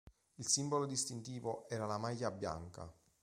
Il 0.37 0.47
simbolo 0.47 0.87
distintivo 0.87 1.69
era 1.69 1.85
la 1.85 1.99
"maglia 1.99 2.31
bianca". 2.31 2.91